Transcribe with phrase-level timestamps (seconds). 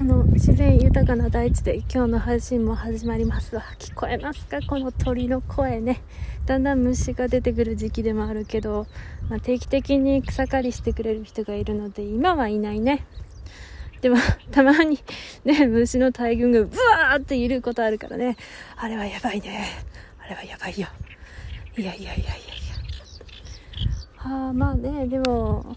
[0.00, 3.62] この自然豊かな大地で今日の配信も始まりますわ。
[3.78, 4.62] 聞こえますか？
[4.66, 6.00] この鳥の声ね。
[6.46, 8.86] だんだん虫が出てくる時期でもあるけど、
[9.28, 13.04] まあ、定期的に草刈りしてくれる人がいるので今はいないね。
[14.00, 14.16] でも
[14.50, 14.98] たまに
[15.44, 18.38] ね虫の大群がブワーっていることあるからね。
[18.78, 19.66] あれはやばいね。
[20.24, 20.88] あれはやばいよ。
[21.76, 22.38] いやいやいやいやいや。
[24.48, 25.76] あまあねでも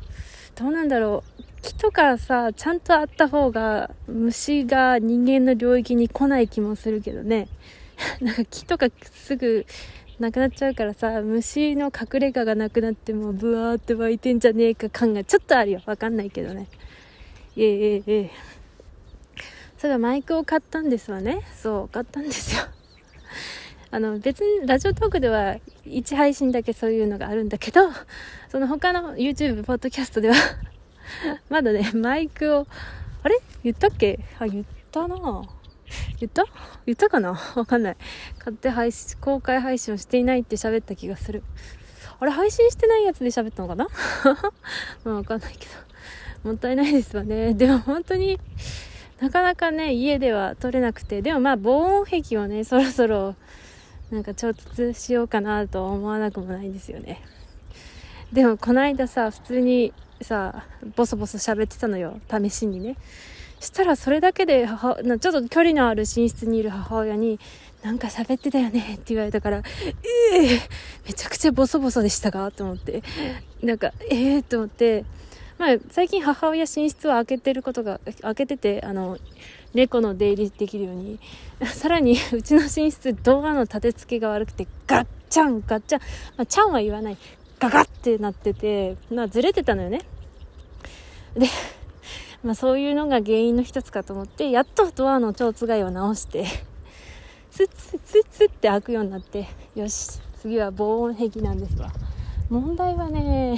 [0.56, 1.43] どうなんだろう。
[1.64, 7.48] 木とかさ、ちゃんとあった方が虫が人間の領域に来ない気もするけどね。
[8.20, 9.66] なんか木とかすぐ
[10.20, 15.82] なくなっちゃうからさ、虫の隠れ家がなくなってもブワーって湧いてんじゃねえか感がちょっとあるよ。
[15.86, 16.68] わかんないけどね。
[17.56, 18.32] いえいえいえ。
[19.78, 21.44] それマイクを買ったんですわね。
[21.56, 22.64] そう、買ったんですよ。
[23.90, 25.56] あの、別にラジオトークでは
[25.86, 27.90] 1配信だけそういうのがあるんだけど、
[28.50, 30.36] その他の YouTube、ポッドキャストでは
[31.50, 32.68] まだね、マイクを、
[33.24, 33.40] あれ？
[33.64, 34.20] 言ったっけ？
[34.40, 35.16] あ、言ったな
[36.20, 36.46] 言った？
[36.86, 37.40] 言ったかな？
[37.56, 37.98] わかんない。
[38.40, 41.44] 買って配信、公開配信をしていないって喋った気がする。
[42.20, 43.88] あれ配信してないやつで喋ったのかな？
[45.04, 46.50] まあわかんないけど。
[46.50, 47.54] もったいないですわね。
[47.54, 48.40] でも本当に、
[49.22, 53.36] なかなかね、家では撮れなくて、でもまあ防音壁をね、そろそろ、
[54.12, 57.22] なんか調達しようかなと思わなくもないんですよね。
[58.34, 62.98] でもこの間さ、普通にさボソボソ喋ってたのよ試しにね
[63.60, 67.40] したらそれだけで母ちょっと距離のある寝室にいる母親に
[67.84, 69.58] なんか喋ってたよねって言われたから、
[70.32, 70.60] ええー、
[71.06, 73.04] めちゃくちゃボソボソでしたかと思って。
[73.62, 75.04] なんか、ええー、と思って、
[75.58, 79.18] まあ、最近母親寝室を開けてることが、開けてて、あの、
[79.74, 81.20] 猫の出入りできるように。
[81.74, 86.02] さらに、うちの寝室、ドアの立て付けが悪くて、ガッチャン、ガッチャン。
[86.38, 87.18] まあ、チャンは言わない。
[87.64, 90.02] ガガってなってて、まあ、ずれてたのよね。
[91.34, 91.48] で、
[92.44, 96.46] まあそういうのが原因の一つかと思って、やっとドアの蝶つがいを直して、
[97.52, 101.90] スッツッツッツッって開くようになって、よし、次は防音壁なんですわ。
[102.50, 103.58] 問題はね、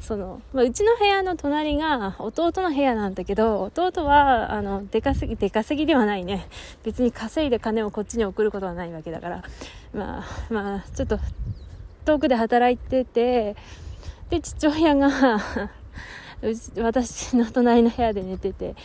[0.00, 6.48] その、まあ、うちの部屋の隣が弟の部屋なんだけど、弟は、あの、出稼ぎ、出稼ぎではないね。
[6.82, 9.44] 別に稼いで金をこっちに送ることはないわけだから、
[9.92, 11.20] まあ、まあ、ちょっと、
[12.08, 13.54] 遠くで働いてて、
[14.30, 15.10] で、父親が
[16.80, 18.76] 私の隣の部屋で寝てて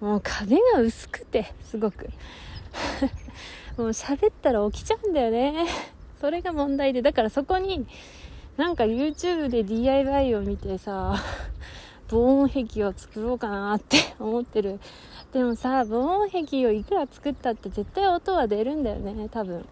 [0.00, 2.08] もう壁が薄くてすごく。
[3.76, 5.66] もう喋ったら起きちゃうんだよね。
[6.20, 7.86] それが問題でだからそこに
[8.56, 11.16] なんか YouTube で DIY を見てさ
[12.08, 14.80] 防音壁を作ろうかなって 思ってる。
[15.34, 19.66] でもさ防音壁をいくら作ったって絶対音は出るんだよね多分。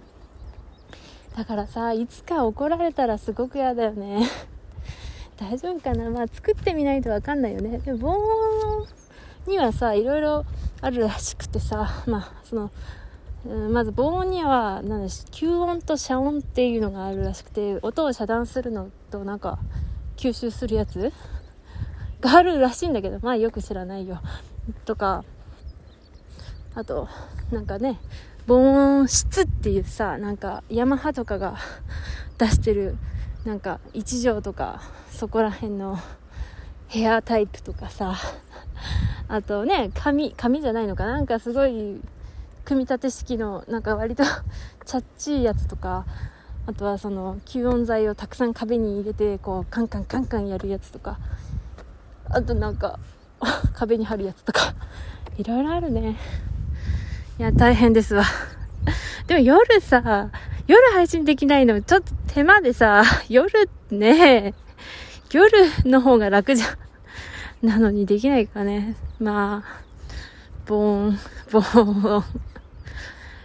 [1.38, 4.28] だからさいつか怒られたらすごく嫌だよね。
[5.38, 6.10] 大丈夫かな？
[6.10, 7.78] まあ作ってみないとわかんないよね。
[7.78, 8.08] でも防
[9.46, 10.44] 音にはさいろいろ
[10.80, 12.72] あるらしくてさ まあその、
[13.70, 19.60] まず防音には何だ吸音と遮音っていうのがあるらしくて音を遮断するのとなんか
[20.16, 21.12] 吸収するやつ？
[22.20, 24.20] があるらしいんだけどまあよく知らないよ。
[24.84, 25.24] とか
[26.74, 27.06] あと
[27.52, 28.00] なんかね
[28.48, 31.58] 防音室っていうさなんかヤマハとかが
[32.38, 32.96] 出してる
[33.44, 35.98] なんか1畳とかそこら辺の
[36.86, 38.16] ヘアタイプとかさ
[39.28, 42.00] あとね紙紙じゃないのかなんかすごい
[42.64, 44.24] 組み立て式のなんか割と
[44.86, 46.06] チャッチーやつとか
[46.66, 51.18] あとはその吸音材をたくさん壁に入れてこうカンカンカンカンやるやつとか
[52.30, 52.98] あとなんか
[53.74, 54.72] 壁に貼るやつとか。
[55.36, 56.16] いろいろあるね。
[57.38, 58.24] いや大変ですわ
[59.26, 60.30] でも夜さ
[60.68, 63.50] 夜配信できないのちょっと手間でさ、 夜
[63.90, 64.54] ね、
[65.32, 65.50] 夜
[65.84, 66.66] の方が楽じゃ
[67.64, 67.66] ん。
[67.66, 68.94] なのにできないかね。
[69.18, 69.80] まあ、
[70.66, 71.18] ボーン、
[71.50, 72.24] ボーン。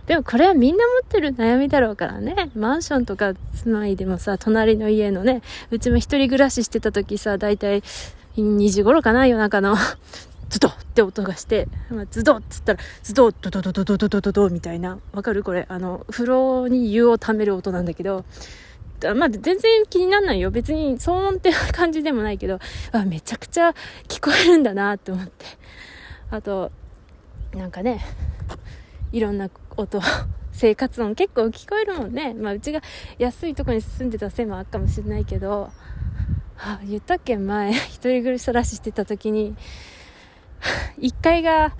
[0.05, 2.51] でもこれはみんな持ってる悩みだろうからね。
[2.55, 7.81] マンションとか住まいでもさ、隣の家のね、うちも一人暮らししてた時さ、だいたい
[8.35, 9.77] 2時頃かな、夜中の。
[10.53, 11.67] ズドって音がして、
[12.11, 14.99] ズドっつったら、ズドドドドドドドドドドみたいな。
[15.11, 15.65] わかるこれ。
[15.67, 18.23] あの、風呂に湯を溜める音なんだけど、
[19.15, 20.51] まあ、全然気になんないよ。
[20.51, 22.59] 別に騒音って感じでもないけど、
[22.91, 23.69] あ、めちゃくちゃ
[24.07, 25.43] 聞こえるんだなって思って。
[26.29, 26.71] あと、
[27.55, 28.05] なんかね、
[29.11, 30.01] いろんな音、
[30.51, 32.35] 生活音結構聞こえるもんね。
[32.35, 32.81] まあ、うちが
[33.17, 35.71] 安いとこに住んでたせいもあるかもしれないけど、
[36.57, 39.55] はあ、言ったっけ前、一人暮らししてた時に、
[40.99, 41.73] 1階が、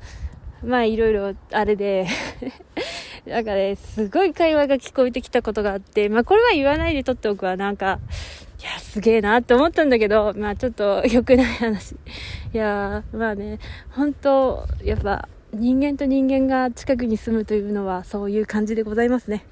[0.63, 2.07] まあいろいろあれで
[3.27, 7.55] なんかね、すごい会話が聞こえてきたことがあって、まあこれは言わないで撮っておくわ。
[7.55, 7.99] なんか、
[8.61, 11.93] いや、すげえなって思ったんだけど、まあちょっと良くない話。
[11.93, 11.97] い
[12.57, 13.59] や、まあね、
[13.91, 19.45] 本当やっぱ人間と人間が近くに住むというのはそういう感じでございますね。